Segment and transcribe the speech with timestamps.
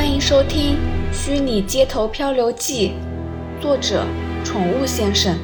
[0.00, 0.76] 欢迎收听
[1.12, 2.92] 《虚拟街头漂流记》，
[3.60, 4.06] 作者：
[4.42, 5.38] 宠物先生。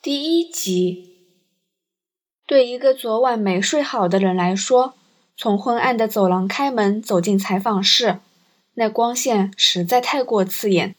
[0.00, 1.28] 第一集。
[2.46, 4.94] 对一个昨晚没睡好的人来说，
[5.36, 8.20] 从昏暗的走廊开门走进采访室，
[8.72, 10.94] 那光线实在太过刺眼。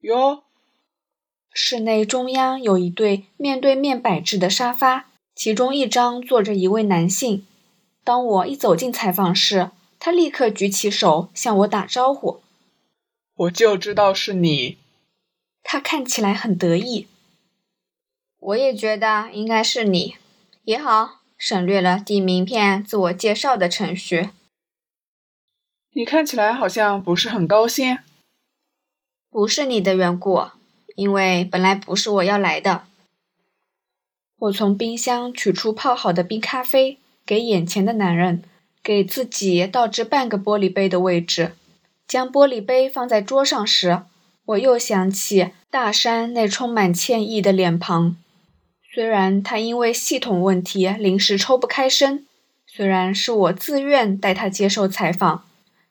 [0.00, 0.42] 哟，
[1.52, 5.06] 室内中央有一对面对面摆置的沙发，
[5.36, 7.46] 其中一张坐着一位男性。
[8.02, 12.40] 当我一走进采访室，他立刻举起手向我打招呼。
[13.34, 14.78] 我就知道是你。
[15.62, 17.06] 他看起来很得意。
[18.38, 20.16] 我也觉得应该是你。
[20.64, 24.30] 也好，省略了递名片、自我介绍的程序。
[25.92, 27.98] 你看起来好像不是很高兴。
[29.30, 30.48] 不是你的缘故，
[30.94, 32.86] 因为本来不是我要来的。
[34.38, 38.44] 我从冰箱取出泡好的冰咖啡，给眼前的男人，
[38.88, 41.52] 给自己倒至半个玻璃杯的位置。
[42.06, 44.00] 将玻璃杯放在桌上时，
[44.46, 48.16] 我又想起大山那充满歉意的脸庞。
[48.90, 52.24] 虽然他因为系统问题临时抽不开身，
[52.66, 55.44] 虽然是我自愿带他接受采访，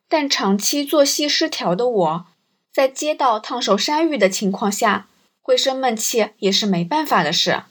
[0.09, 2.25] 但长期作息失调的我，
[2.73, 5.05] 在接到烫手山芋的情况下，
[5.43, 7.61] 会生闷气也是没办法的事。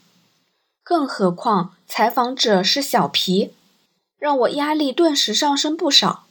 [0.85, 3.51] 更何况采访者是小皮，
[4.19, 6.27] 让我压力顿时上升不少。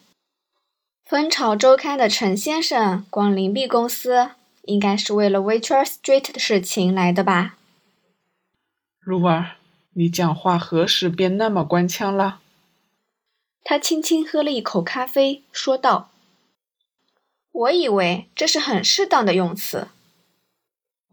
[1.06, 4.32] 蜂巢周刊的陈先生光临 B 公司，
[4.64, 7.58] 应该是为了 Witcher Street 的事情来的吧？
[9.02, 9.58] 露儿，
[9.94, 12.40] 你讲话何时变那么官腔了？
[13.64, 16.10] 他轻轻喝了一口咖啡，说道
[17.52, 19.90] ：“我以为这是很适当的用词。”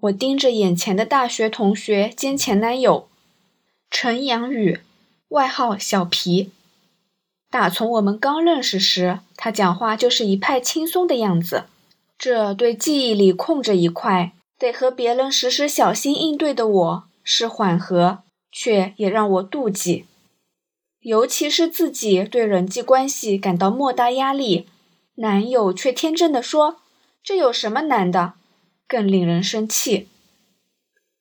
[0.01, 3.09] 我盯着眼前的大学同学兼前男友
[3.91, 4.81] 陈阳宇，
[5.29, 6.51] 外号小皮。
[7.53, 11.65] 打从我们刚认识时，他讲话就是一派轻松的样子。
[12.17, 17.05] 这对记忆里空着一块，得和别人时时小心应对的我。
[17.23, 20.07] 是缓和，却也让我妒忌。
[21.01, 24.67] 尤其是自己对人际关系感到莫大压力，
[25.17, 26.79] 男友却天真的说
[27.23, 28.33] ：“这有什么难的？”
[28.89, 30.09] 更令人生气。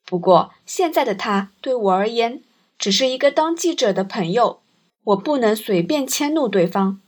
[0.06, 2.42] 不过现在的他对我而言，
[2.80, 4.61] 只是一个当记者的朋友，
[5.04, 7.02] 我不能随便迁怒对方。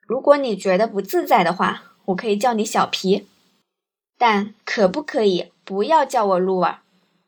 [0.00, 3.26] 如果你觉得不自在的话，我可以叫你小皮，
[4.18, 6.80] 但可不可以不要叫我露儿？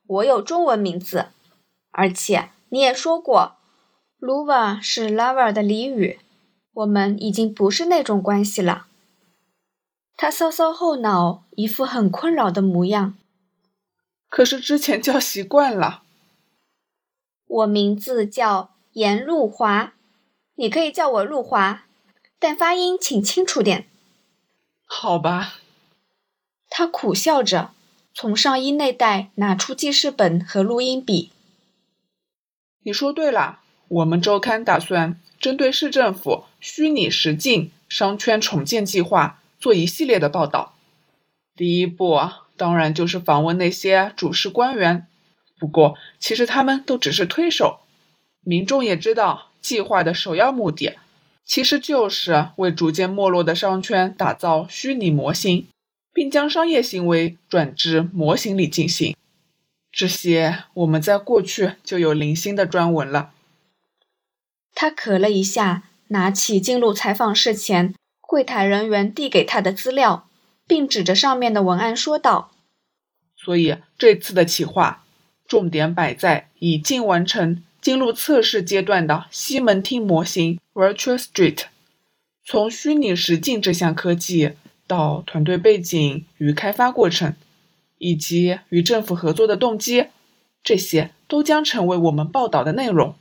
[0.07, 1.29] 我有中文名字，
[1.93, 3.57] 而且你也说过
[4.21, 6.19] ，lover 是 lover 的俚语，
[6.73, 8.87] 我们已经不是那种关系了。
[10.17, 13.17] 他搔搔后脑，一副很困扰的模样。
[14.29, 16.03] 可是之前叫习惯了。
[17.47, 19.93] 我名字叫颜露华，
[20.57, 21.85] 你可以叫我露华，
[22.39, 23.87] 但发音请清楚点。
[24.87, 25.61] 好吧。
[26.69, 27.71] 他苦笑着。
[28.17, 31.33] 从上衣内袋拿出记事本和录音笔。
[32.85, 40.77] 你说对了，我们周刊打算针对市政府虚拟实境商圈重建计划做一系列的报道。
[41.57, 42.21] 第一步
[42.57, 45.09] 当然就是访问那些主事官员，
[45.59, 47.81] 不过其实他们都只是推手。
[48.45, 50.97] 民众也知道，计划的首要目的
[51.45, 55.67] 其实就是为逐渐没落的商圈打造虚拟模型。
[56.15, 59.17] 并将商业行为转至模型里进行，
[59.91, 63.33] 这些我们在过去就有零星的专文了。
[64.77, 70.29] 他咳了一下，拿起进入采访室前柜台人员递给他的资料，
[70.69, 72.53] 并指着上面的文案说道
[73.37, 75.03] ：“所以这次的企划
[75.49, 81.65] 重点摆在已经完成进入测试阶段的西门町模型 Virtual Street，
[82.43, 84.55] 从虚拟实境这项科技。”
[84.87, 87.35] 到团队背景与开发过程，
[87.97, 90.09] 以及与政府合作的动机，
[90.63, 93.15] 这些都将成为我们报道的内容。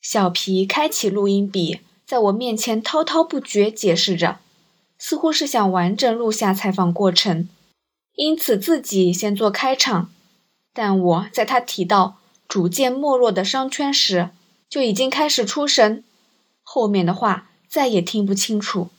[0.00, 4.38] 小皮开启录音笔，在我面前滔滔不绝解释着，
[4.96, 7.48] 似乎是想完整录下采访过程，
[8.14, 10.12] 因此自己先做开场。
[10.72, 12.18] 但我在他提到
[12.52, 14.28] 逐渐没落的商圈时，
[14.68, 16.04] 就已经开始出神，
[16.60, 18.90] 后面的话再也听不清楚。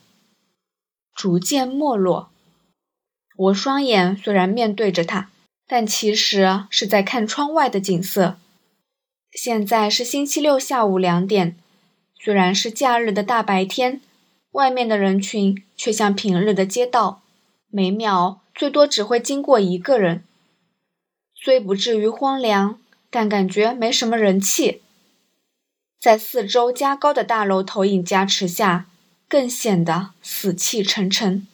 [1.14, 2.32] 逐渐没落。
[3.38, 5.30] 我双眼虽然面对着他，
[5.68, 8.38] 但其实是在看窗外的景色。
[9.32, 11.56] 现在是星期六下午两点，
[12.20, 14.02] 虽然是假日的大白天，
[14.54, 17.22] 外面的人群却像平日的街道，
[17.70, 20.24] 每秒最多只会经过一个人。
[21.36, 22.80] 虽不至于荒凉，
[23.14, 24.82] 但感觉没什么人气。
[26.00, 28.88] 在四周加高的大楼投影加持下，
[29.28, 31.48] 更显得死气沉沉。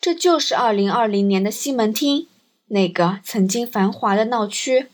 [0.00, 2.26] 这就是二零二零年的西门町，
[2.66, 4.88] 那个曾经繁华的闹区。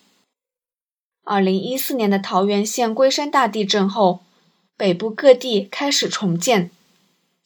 [1.24, 4.20] 二零一四年的桃源县龟山大地震后，
[4.76, 6.70] 北部各地开始重建，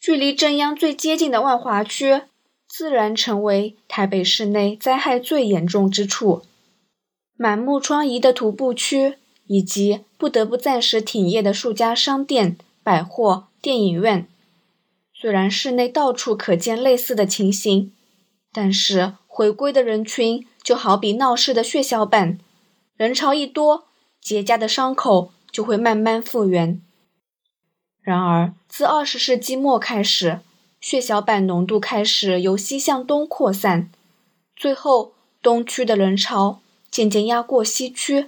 [0.00, 2.23] 距离震央最接近的万华区，
[2.67, 6.43] 自然成为台北市内灾害最严重之处。
[7.36, 14.28] 满目疮痍的徒步区，以及不得不暂时停业的数家商店、百货、电影院。
[15.12, 17.92] 虽然市内到处可见类似的情形，
[18.52, 22.38] 但是回归的人群就好比闹市的血小板，
[22.96, 23.84] 人潮一多，
[24.20, 26.81] 结痂的伤口就会慢慢复原。
[28.00, 30.40] 然而，自二十世纪末开始，
[30.81, 33.90] 血小板浓度开始由西向东扩散，
[34.54, 36.60] 最后东区的人潮。
[36.94, 38.26] 渐渐压过西区，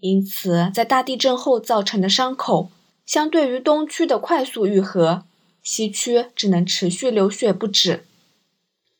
[0.00, 2.70] 因此在大地震后造成的伤口，
[3.04, 5.24] 相对于东区的快速愈合，
[5.62, 8.04] 西区只能持续流血不止。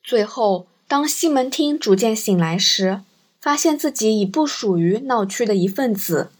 [0.03, 3.01] 最后，当西门町逐渐醒来时，
[3.41, 6.31] 发现自己已不属于闹区的一份子，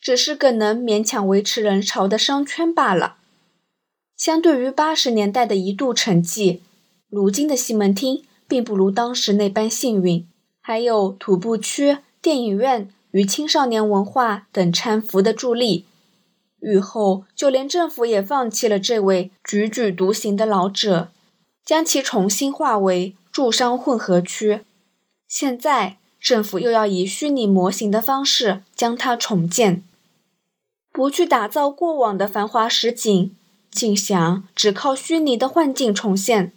[0.00, 3.16] 只是个能勉强维持人潮的商圈罢了。
[4.16, 6.60] 相对于八十年代的一度沉寂，
[7.10, 10.26] 如今的西门町并不如当时那般幸运。
[10.66, 15.84] 还有徒步区、电影院与青少年文化等搀扶的助力，
[16.60, 21.10] 雨后就连政府也放弃了这位踽踽独行的老者，
[21.66, 24.62] 将其重新划为住商混合区。
[25.28, 29.82] 现在政府又要以虚拟模型的方式将它重建，
[30.90, 33.36] 不去打造过往的繁华实景，
[33.70, 36.54] 竟想只靠虚拟的幻境重现。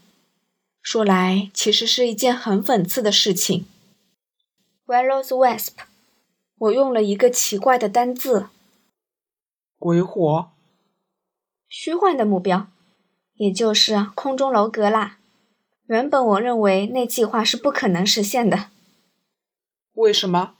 [0.81, 3.65] 说来，其实是一件很讽刺的事情。
[4.87, 5.73] Velos Wasp，
[6.57, 8.47] 我用了一个奇怪的单字。
[9.77, 10.49] 鬼火。
[11.67, 12.67] 虚幻的目标，
[13.33, 15.17] 也就是空中楼阁啦。
[15.87, 18.69] 原本我认为那计划是不可能实现的。
[19.91, 20.53] 为什么？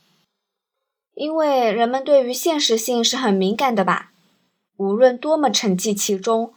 [1.14, 4.12] 因为人们对于现实性是很敏感的吧。
[4.76, 6.52] 无论多么沉寂其中，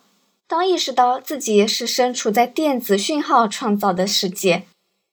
[0.45, 4.67] 当意识到自己是身处在电子讯号创造的世界。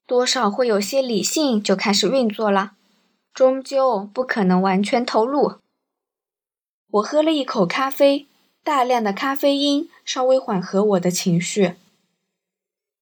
[0.09, 2.73] 多少会有些理性就开始运作了，
[3.35, 5.57] 终究不可能完全投入。
[6.93, 8.27] 我喝了一口咖啡，
[8.65, 11.75] 大量的咖啡因稍微缓和我的情绪。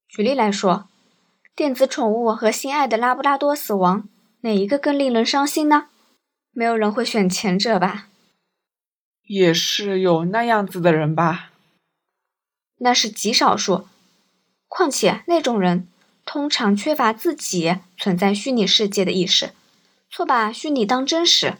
[0.09, 0.89] 举例来说，
[1.55, 4.09] 电子宠物和心爱的拉布拉多死亡，
[4.41, 5.87] 哪一个更令人伤心呢？
[6.51, 8.09] 没有人会选前者吧？
[9.23, 11.51] 也是有那样子的人吧？
[12.79, 13.87] 那是极少数。
[14.67, 15.87] 况且那种人。
[16.27, 19.53] 通常缺乏自己存在虚拟世界的意识，
[20.09, 21.55] 错把虚拟当真实。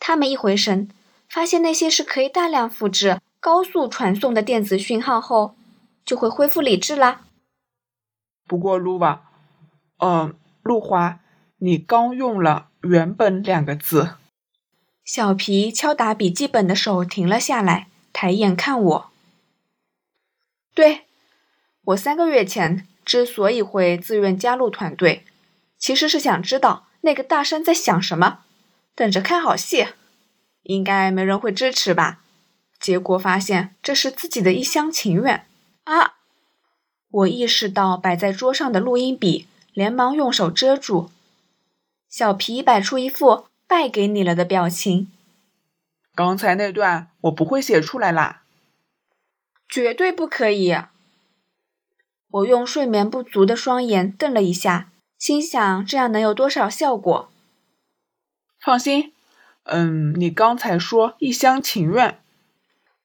[0.00, 0.90] 他们一回神，
[1.28, 5.54] 发现那些是可以大量复制、高速传送的电子讯号后，
[6.04, 7.22] 就会恢复理智啦。
[8.48, 9.22] 不过，露娃，
[9.98, 10.34] 嗯，
[10.64, 11.20] 露华，
[11.58, 14.16] 你刚用了“原本”两个字。
[15.04, 19.10] 小皮敲打笔记本的手停了下来，抬眼看我。
[20.74, 21.06] 对，
[21.84, 22.88] 我三个月前。
[23.04, 25.24] 之所以会自愿加入团队，
[25.78, 28.40] 其实是想知道那个大山在想什么，
[28.94, 29.88] 等着看好戏。
[30.62, 32.20] 应该没人会支持吧？
[32.78, 35.46] 结果发现这是自己的一厢情愿
[35.84, 36.14] 啊！
[37.10, 41.10] 我意识到摆在桌上的录音笔，连忙用手遮住。
[42.08, 45.10] 小皮摆出一副败给你了的表情。
[46.14, 48.42] 刚才那段我不会写出来啦。
[49.68, 50.76] 绝对不可以。
[52.30, 57.28] 我用睡眠不足的双眼瞪了一下，心想：这样能有多少效果？
[58.60, 59.12] 放心，
[59.64, 62.20] 嗯，你刚才说一厢情愿。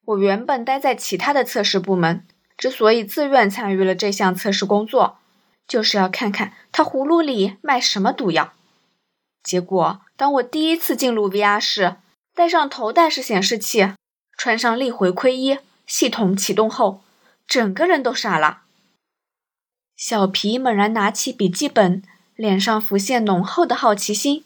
[0.04, 2.24] 我原本待在其他的测试部门，
[2.56, 5.18] 之所以自愿参与了这项测试工作，
[5.66, 8.52] 就是要看看他葫芦里卖什么毒药。
[9.42, 11.96] 结果，当我第一次进入 VR 室，
[12.34, 13.94] 戴上头戴式显示器，
[14.36, 17.02] 穿上力回馈衣，系统启动后，
[17.48, 18.62] 整个人都傻了。
[19.96, 22.02] 小皮猛然拿起笔记本，
[22.34, 24.44] 脸上浮现浓厚的好奇心。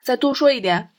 [0.00, 0.90] 再多说一点。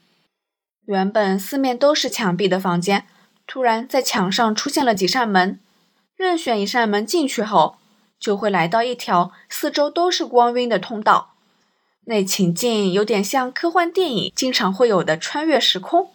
[0.85, 3.07] 原本四面都是墙壁的房间，
[3.47, 5.61] 突然在墙上出现了几扇门。
[6.17, 7.77] 任选一扇门进去后，
[8.19, 11.35] 就会来到一条四周都是光晕的通道。
[12.05, 16.11] 那情境有点像科幻电影经常会有的穿越时空。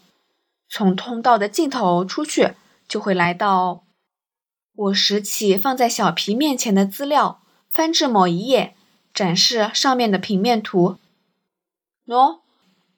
[0.69, 2.53] 从通道的尽头出去，
[2.87, 3.85] 就会来到。
[4.79, 7.43] 我拾起放在小皮面前的资料，
[7.73, 8.77] 翻至某一页，
[9.13, 10.99] 展示上面的平面图。
[12.07, 12.39] 喏，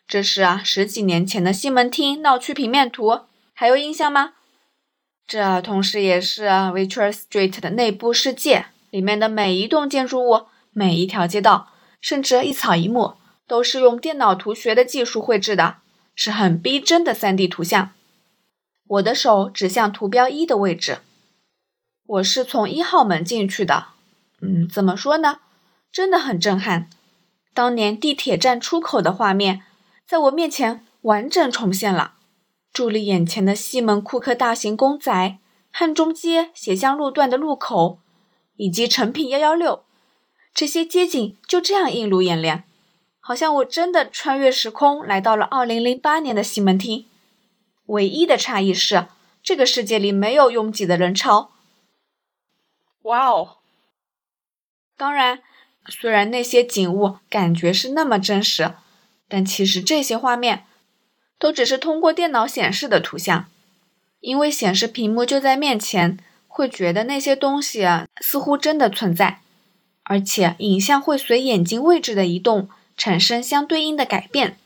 [0.07, 3.21] 这是啊，十几年前的西门町闹区平面图，
[3.55, 4.35] 还有印象吗？
[5.27, 11.73] 这同时也是 Victoria Street 的内部世界，里面的每一栋建筑物、每一条街道，
[12.03, 13.15] 甚至一草一木，
[13.47, 15.77] 都是用电脑图学的技术绘制的，
[16.15, 17.93] 是很逼真的 3D 图像。
[18.87, 20.99] 我的手指向图标一的位置，
[22.11, 23.87] 我是从一号门进去的。
[24.41, 25.39] 嗯，怎么说呢？
[25.93, 26.91] 真的很震撼。
[27.55, 29.63] 当年地铁站出口的画面。
[30.09, 32.15] 在我面前完整重现了，
[32.75, 35.39] 伫立眼前的西门库克大型公仔、
[35.71, 38.01] 汉中街斜向路段的路口，
[38.57, 39.85] 以及成品幺幺六，
[40.53, 42.65] 这些街景就这样映入眼帘，
[43.21, 47.07] 好像我真的穿越时空来到了二零零八年的西门町。
[47.87, 49.07] 唯一的差异是，
[49.45, 51.53] 这个世界里没有拥挤的人潮。
[53.11, 53.59] 哇哦！
[54.97, 55.41] 当然，
[55.89, 58.75] 虽然那些景物感觉是那么真实。
[59.33, 60.65] 但其实这些画面
[61.39, 63.47] 都只是通过电脑显示的图像，
[64.19, 67.87] 因为显示屏幕就在面前，会觉得那些东西
[68.21, 69.39] 似乎真的存在，
[70.03, 74.57] 而且影像会随眼睛位置的移动产生相对应的改变。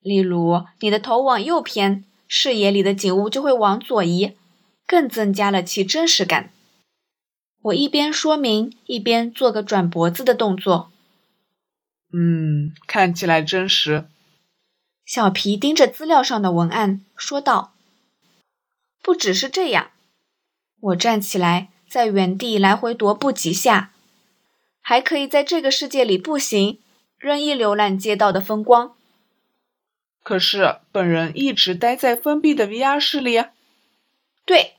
[0.00, 4.36] 例如，你的头往右偏，视野里的景物就会往左移，
[4.84, 6.50] 更增加了其真实感。
[7.62, 10.90] 我一边说明，一边做个转脖子的动作。
[12.12, 14.06] 嗯，看起来真实。
[15.04, 17.72] 小皮盯着资料上的文案说道
[19.02, 19.90] ：“不只是这样。”
[20.80, 23.92] 我站起来，在原地来回踱步几下，
[24.80, 26.80] 还可以在这个世界里步行，
[27.18, 28.94] 任意浏览街道的风光。
[30.24, 33.44] 可是本人一直待在封闭的 VR 室里。
[34.44, 34.74] 对，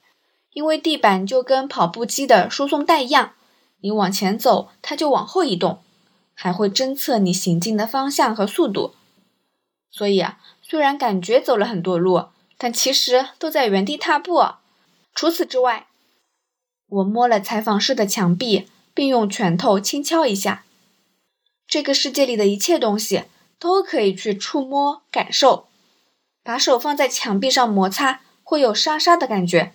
[0.54, 3.34] 因为地板就跟跑步机的输送带一样，
[3.82, 5.80] 你往前走，它就往后移动。
[6.36, 8.96] 还会侦测你行进的方向和速度，
[9.92, 12.26] 所以啊，虽然感觉走了很多路，
[12.58, 14.44] 但其实都在原地踏步。
[15.14, 15.86] 除此之外，
[16.90, 20.64] 我摸了采访室的墙壁，并用拳头轻敲一下。
[21.68, 23.26] 这个世界里的一切东西
[23.60, 25.68] 都可以去触摸、感受。
[26.44, 29.72] 把手放在墙壁上摩擦，会有沙沙的感觉；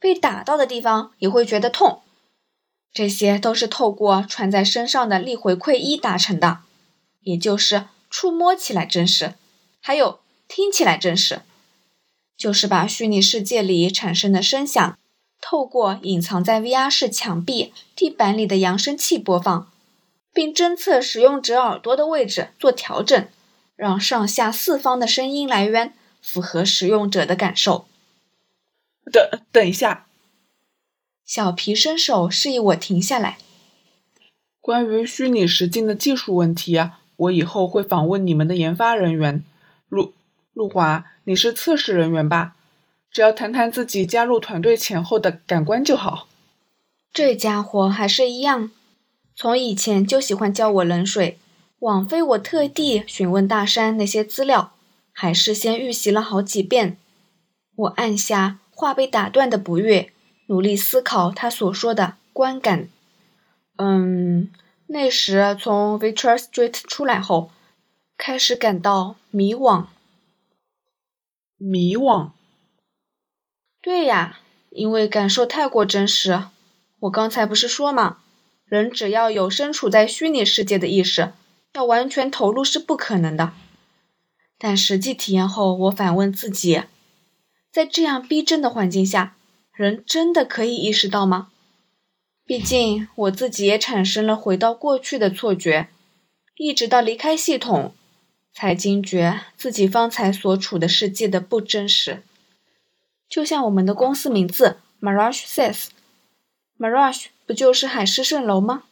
[0.00, 2.00] 被打到的地方也会觉得痛。
[2.92, 6.58] 这些都是透过穿在身上的力回馈衣达成的，
[7.20, 9.34] 也就是触摸起来真实，
[9.80, 11.42] 还有听起来真实，
[12.36, 14.98] 就是把虚拟世界里产生的声响，
[15.40, 19.70] 透过隐藏在 VR 室墙壁、地板里的扬声器播放，
[20.34, 23.28] 并侦测使用者耳朵的位置做调整，
[23.76, 27.86] 让上下四方的声音来源符合使用者的感受。
[29.12, 30.06] 等等一下。
[31.24, 33.38] 小皮伸手示意我停下来。
[34.60, 39.44] 关于虚拟实境的技术问题啊，我以后会访问你们的研发人员。
[39.88, 40.12] 陆
[40.52, 42.56] 陆华，你是测试人员吧？
[43.10, 46.28] 只要谈谈自己加入团队前后的感官就好。
[47.12, 48.70] 这家伙还是一样，
[49.34, 51.38] 从以前就喜欢浇我冷水，
[51.80, 54.74] 枉费我特地询问大山那些资料，
[55.12, 56.98] 还事先预习了好几遍。
[57.74, 60.10] 我按下话被打断的不悦。
[60.46, 62.88] 努力思考他所说的观感。
[63.76, 64.50] 嗯，
[64.86, 67.52] 那时从 Victoria Street 出来后，
[68.16, 69.86] 开始感到迷惘。
[71.56, 72.30] 迷惘。
[73.80, 76.42] 对呀，因为感受太过真实。
[77.00, 78.18] 我刚才不是说嘛？
[78.64, 81.32] 人只要有身处在虚拟世界的意识，
[81.74, 83.52] 要完全投入是不可能的。
[84.58, 86.82] 但实际体验后，我反问自己，
[87.72, 89.36] 在这样逼真的环境下。
[89.72, 91.50] 人真的可以意识到吗？
[92.44, 95.88] 毕竟我自己也产生了回到过去的错觉，
[96.56, 97.94] 一直到离开系统，
[98.52, 102.22] 才惊觉自己方才所处的世界的不真实。
[103.28, 108.82] 就像我们的公司名字 Mirage Says，Mirage 不就是海市蜃楼吗？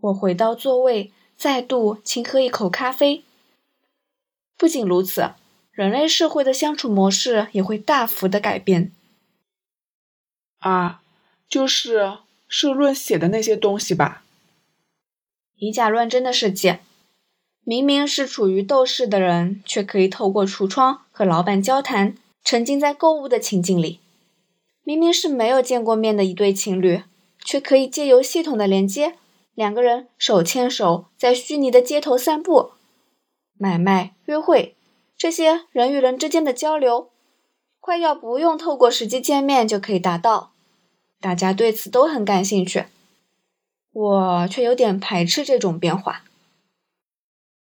[0.00, 3.22] 我回到座位，再度轻喝一口咖啡。
[4.56, 5.34] 不仅如此，
[5.72, 8.92] 人类社会的相处模式也会大幅的改变。
[10.58, 11.02] 啊，
[11.48, 14.22] 就是社论写的那些东西吧。
[15.56, 16.80] 以假乱真的世界，
[17.64, 23.98] 明明是处于斗室的人，却可以透过橱窗和老板交谈，沉浸在购物的情境里；
[24.82, 27.02] 明明是没有见过面的一对情侣，
[27.42, 29.16] 却可以借由系统的连接，
[29.54, 32.72] 两个人手牵手在虚拟的街头散步、
[33.56, 34.74] 买卖、约会，
[35.22, 37.12] 这些人与人之间的交流，
[37.78, 40.50] 快要不用透过实际见面就可以达到。
[41.20, 42.86] 大家对此都很感兴趣，
[43.92, 46.24] 我却有点排斥这种变化。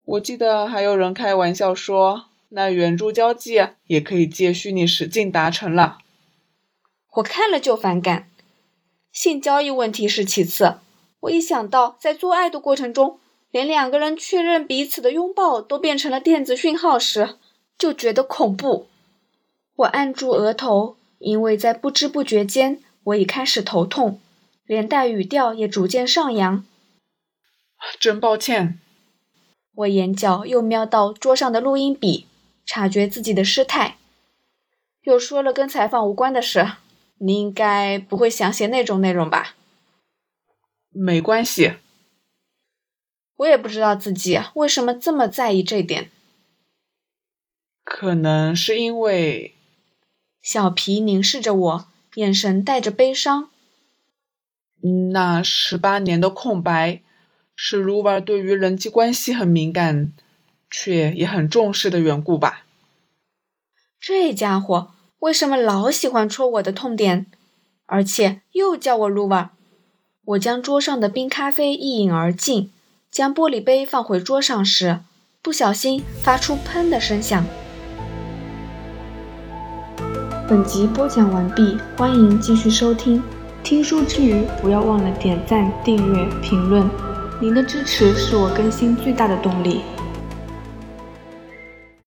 [0.04, 5.98] 我记得还有人开玩笑说，那圆珠交际也可以借虚拟实境达成了。
[7.12, 8.28] 我看了就反感。
[9.12, 10.78] 性交易问题是其次，
[11.20, 13.20] 我一想到在做爱的过程中，
[13.52, 17.36] 连两个人确认彼此的拥抱都变成了电子讯号时，
[17.76, 18.88] 就觉得恐怖。
[19.76, 24.20] 我按住额头，因为在不知不觉间，我已开始头痛，
[24.64, 26.64] 连带语调也逐渐上扬。
[27.98, 28.78] 真抱歉。
[29.74, 32.26] 我眼角又瞄到桌上的录音笔，
[32.64, 33.98] 察觉自己的失态，
[35.02, 36.64] 又说了跟采访无关的事。
[37.18, 39.54] 你应该不会想写那种内容吧？
[40.90, 41.74] 没关系。
[43.36, 46.10] 我也不知道自己为什么这么在意这点。
[47.84, 49.54] 可能是因为……
[50.42, 53.50] 小皮凝视着我，眼神带着悲伤。
[55.12, 57.02] 那十八年的空白。
[57.56, 60.12] 是卢瓦对于人际关系很敏感，
[60.68, 62.64] 却也很重视的缘故吧？
[64.00, 67.26] 这家伙为什么老喜欢戳我的痛点，
[67.86, 69.52] 而且又叫我卢瓦？
[70.24, 72.72] 我将桌上的冰咖啡一饮而尽，
[73.08, 75.02] 将玻璃杯放回桌上时，
[75.40, 77.46] 不小心发出“砰”的声响。
[80.46, 83.22] 本集播讲完毕，欢迎继续收听。
[83.62, 86.86] 听书之余，不要忘了点赞、订阅、评论。
[87.40, 89.80] 您的支持是我更新最大的动力。